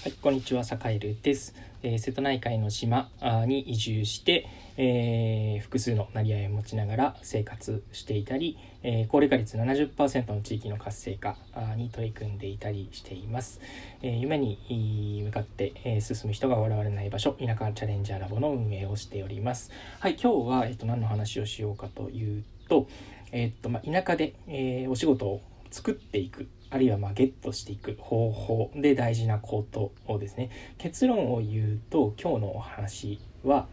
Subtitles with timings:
[0.00, 1.56] はい、こんにちは、サカエルです。
[1.82, 3.10] えー、瀬戸内海の島
[3.46, 11.36] に移住して、えー、複数の成り合いを持ちながら生活していたり、えー、高齢化率70%の地域の活性化
[11.76, 13.60] に取り組んでいたりしています。
[14.00, 19.72] え夢に向かって、え進む人が笑われない場所、田舎チャレンジャーラボの運営をしております。
[19.98, 22.86] はい、今日は、えっと、何の話をしようかというと、
[23.32, 25.42] えっとまあ、田舎で、えお仕事を
[25.72, 30.50] 作っていくあるいはまゲットしていく方法で大事なことをですね。
[30.76, 33.66] 結論を言うと今日のお話は、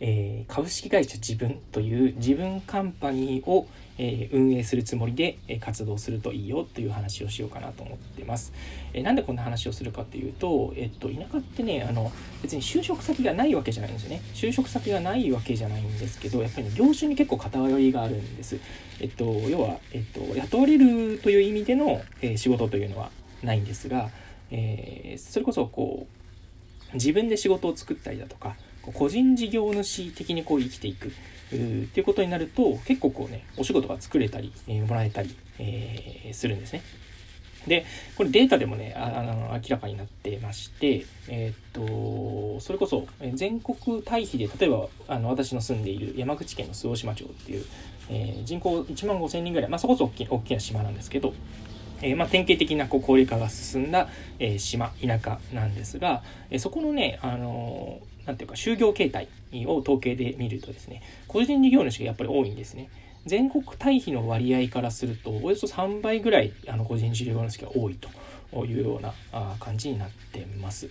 [0.00, 3.66] えー、株式会社自分という自分カンパニーを
[3.98, 8.52] え運営するつもりで、え活動するといいよという話をしようかなと思ってます。
[8.92, 12.10] えなんでこんな話をするかっていうと、えっと、田舎ってね、あの、
[12.42, 14.22] 別に就職先がないわけじゃないんですよね。
[14.34, 18.58] 就職先がないわけじゃないんですけど、やっぱり、ね、業種に結構偏りがあるんです。
[19.00, 23.10] えっと、要は、えっと、雇われるという意味での、え仕事というのは
[23.42, 24.10] ないんですが、
[24.50, 26.08] え、それこそ、こ
[26.92, 28.56] う、自分で仕事を作ったりだとか、
[28.92, 31.12] 個人事業主的にこう生きていく。
[31.46, 36.82] っていうことになると結構こうねお仕事が作れたり、えー、もらえたり、えー、するんですね。
[37.66, 47.64] でこれデータでもねあの明らかになってましてえー、っとそれこそ全国対比で例えばあの私の住んでいる山口県の周防島町っていう、
[48.10, 51.32] えー、人口1万5,000人ぐらい、まあ、そこそ大大きな島なんですけど
[52.02, 59.28] え、まあ、典型的なこう高齢化が進んだ、え、島田舎なんですが、え、そこのね、あのなんていうか就業形態
[59.66, 62.88] を統計で見るとですね個人事業主がやっぱり多いんですね。
[63.26, 68.10] 全国対比の割合からするとおよそ3倍ぐらいあの個人事業主が多いと。
[68.52, 69.12] いうような
[69.58, 70.88] 感じになってます。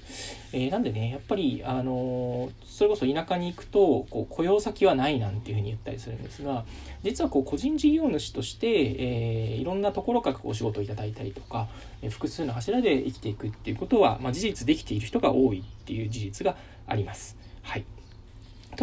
[0.52, 6.66] えー、なんでね、やっぱり、あの、それこそ田舎に行くと、こう雇用先はないなんていうふうに言ったりするんですが、
[7.04, 11.68] 実はこう個人事業主として、えー、いろんなところからお仕事をいただいたりとか、
[12.02, 17.38] え複数の柱で生きていくっていうことは、まあ、事実できている人が多いっていう事実があります。
[17.62, 17.86] はい。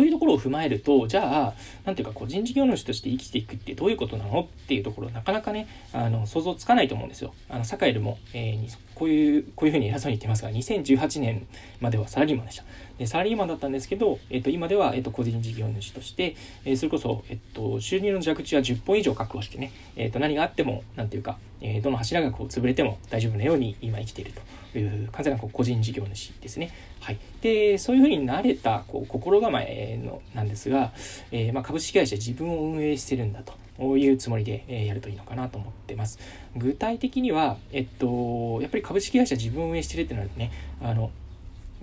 [0.00, 4.40] というところを踏まえると、じゃあ、なんていうか個人事業主として生きていくってどういうことなの？
[4.40, 7.34] っていうところ、なかなかね、あの、想像つかないと思うんですよ。
[7.50, 8.68] あの、サカエルも、えー、
[9.00, 11.46] こういう、こういうふうに偉そうに言ってますが、2018年
[11.80, 12.64] まではサラリーマンでした。
[12.98, 24.32] で、サラリーマンだったんですけど、えっ、と、今では、えっ、と、個人事業主として、え、それこそ、えっ、と、収入の弱地は10本以上確保してね、えっ、と、何があっても、なんていうか、え、どの柱がこう潰れても大丈夫なように今生きている
[24.72, 26.72] という完全なこう個人事業主ですね。
[27.00, 30.92] はい、でそういうふうになれたこう心構えのなんですが、
[31.32, 36.18] え、まあ、株式会社自分を運営してるんだとういうつもりで、えやるといいのかなと思ってます。
[36.56, 40.52] 具体的には、えっと、やっぱり株式会社自分運営してるってなるとね、
[40.82, 41.10] あの、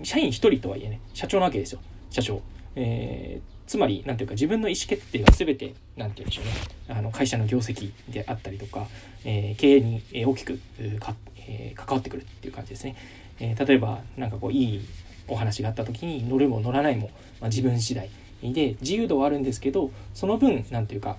[0.02, 1.80] 社員1人とはいえね、社長なわけですよ。
[2.10, 2.40] 社長。
[2.76, 6.52] えーつまり、なんていうか、自分の意思決定が全て、なんていうんでしょうね、
[6.88, 8.86] あの会社の業績であったりとか、
[9.26, 10.58] えー、経営に大きく
[10.98, 12.96] か、えー、関わってくるっていう感じですね。
[13.38, 14.80] えー、例えば、なんかこう、いい
[15.28, 17.10] お話があった時に、乗るも乗らないも、
[17.40, 18.08] まあ、自分次第
[18.42, 21.18] で、自由度はあるんですけど、その分、なんていうか、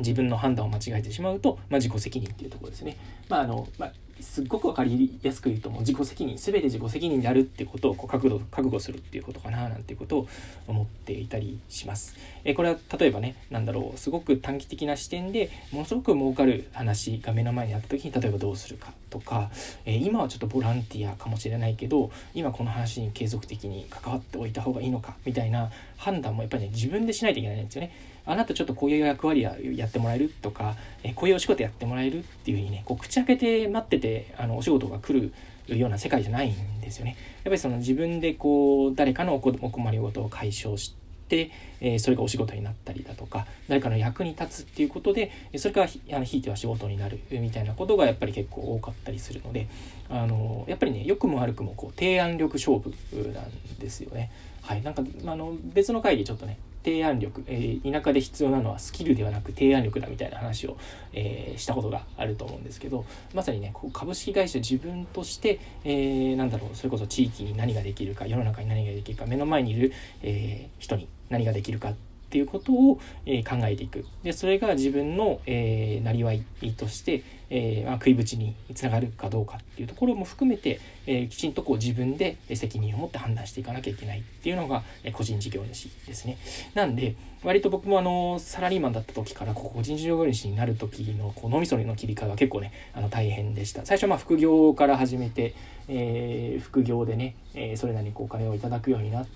[0.00, 2.96] 自分の判断を間違えてしまうと、まあ、自己責任っていうところですね。
[3.28, 10.28] まああのまあ、すっごく分かりやすく言うともう自己責任全て自己責任であるってことをこう覚悟覚悟するっていうことかななんていうことを
[10.66, 12.16] 思っていたりします。
[12.44, 19.50] えこれは例えばね何だろうすごく短期的な視点でものすごく儲かる話が目の前にあった時に例えばどうするかとか、
[19.84, 27.92] え今はちょっとボランティアかもしれないけど今この話に継続的に関わっておいた方がいいのかみたいな判断もやっぱりね自分でしないといけないんですよね。
[28.32, 35.32] あなたちょっとこういう役割ややってもらえるとか、えこういうお仕事やってもらえるっていうふうにねこう口開けて待っててあのお仕事が来る
[35.76, 37.16] ような世界じゃないんですよね。
[37.38, 40.94] やっぱりその自分でこう誰かのお困りごとを解消し
[41.28, 49.68] て、えそれがお仕事になったりだとか誰かの役に立つっていうことでそれからあのひいては仕事になるみたいなことがやっぱり結構多かったりするので
[50.08, 52.90] あのやっぱりね良くも悪くもこう提案力勝負
[53.32, 54.30] なんですよね。
[54.62, 60.76] はい、なんかあの別の回でちょっとね提案力、えー、田舎で必要なのはスキルではなく提案力だみたいな話を、
[61.12, 63.04] えー、したことがあると思うんですけど
[63.34, 71.94] まさにねこう株式会社自分として、えー、なんだろうそれこそ地域に何ができるか世の中に何ができるか目の前にいる、え、人に何ができるかっ
[72.30, 76.44] っていうことを、え考えていくでそれが自分の、え、なりわい
[76.76, 86.38] として、え、ま、食いぶちにつながるかどうかっていうところも含めて、え、きちんとこう自分で責任を持って判断していかなきゃいけないっていうのが、え個人事業主ですね。
[86.74, 93.84] なんで割と僕もあのサラリーマンだった時から個人事業主になる時のこう脳みその切り替えは結構ねあの大変でした。
[93.84, 95.54] 最初まあ副業から始めて、
[95.88, 99.26] え副業でね、えそれなりにこうお金をいただくようになっ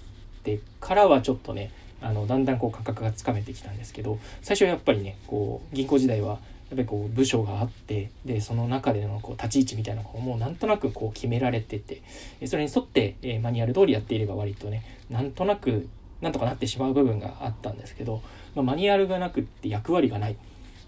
[0.45, 6.39] てからはちょっとねあのだんだんこう価格がつかめてきたんですけど最初はやっぱりねこう銀行時代はやっ、
[6.71, 12.03] ぱりこう部署があってでその中でのこう立ち位置みたいなのをもうなんとなくこう決められてて
[12.47, 15.89] それに沿って、えマニュアル通りやっていれば割とねなんとなく
[16.21, 18.23] なんとかなってしまう部分があったんですけど、
[18.55, 20.37] まあ、マニュアルがなくって役割がない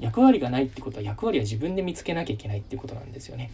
[0.01, 3.51] 役割がないってことは役割は自分で見つけなきゃいけないってことなんですよね。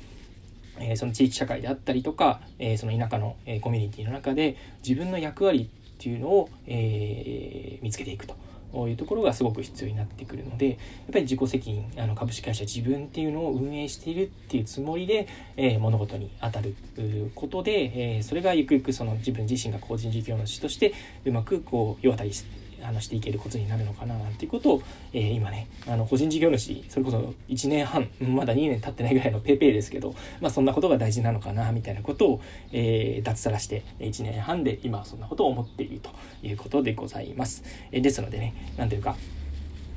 [0.78, 4.56] えー、その地域社会であったりとか、えー、その田舎の、えー、コミュニティの中で
[4.86, 5.68] 自分の役割
[6.02, 8.36] っていうのを、えー見つけていくと。
[8.88, 10.78] いうところがすごく必要になってくるのでやっ
[11.12, 15.28] ぱり自己責任あの株式会社自分っていうのを運営しているっていうつもりで、
[15.58, 16.74] えー、物事に当たる
[17.34, 20.94] ことで、えー、それがゆくゆくその自分自身が個人事業主として
[21.26, 22.32] うまくこう世渡り
[22.84, 24.82] 話していけることになるのかななんていうことを、
[25.12, 32.40] えー、今ねあの個人事業主それこそ1年半まだ2年経ってないぐらいの PayPay ですけど、まあ、そんなことが大事なのかなみたいなことを、
[32.72, 36.10] えー、脱サラして1年半で今そんなことを思っていると
[36.42, 37.62] いうことでございます。
[37.90, 39.16] えー、ですのでね何というか、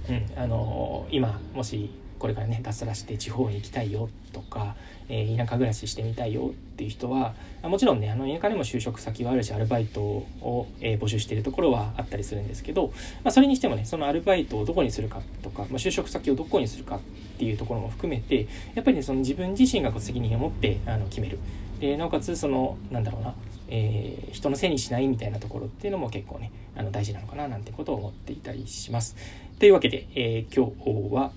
[0.09, 1.89] うんあのー、今もし
[2.25, 4.75] これからね脱サラして地方に行きたいよとか、
[5.09, 12.87] えー、田舎暮らししてみたいよっていう人はもちろんねあの田舎でも就職先はあるしアルバイトを、えー、募集しているところはあったりするんですけど、
[13.23, 16.99] まあ、それにしてもねそのアルバイトをどこにするかとか、まあ、就職先をどこにするかっ
[17.37, 21.37] ていうところも含めてやっぱりねその自分自身がこう責任を持ってあの決める
[21.79, 23.35] でなおかつそのなんだろうな
[23.67, 29.15] えー、人のせいにしないみたいなところっていうのも結構ねあの大事なのかななんてことを思っていたりします。
[29.59, 30.71] というわけで、えー、今
[31.09, 31.31] 日は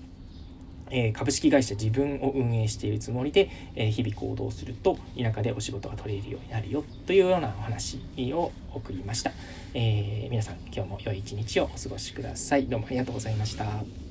[0.91, 7.99] え株式会社自分を運営しているつもりで、え日々行動すると田舎でお仕事が取れるようになるよというようなお話
[8.33, 9.31] を送りました、
[9.73, 12.67] えー、皆さん今日も良い一日をお過ごしください。
[12.67, 14.08] どうもありがとうございました。